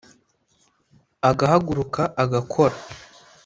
agahaguruka 1.29 2.01
agakora 2.23 2.75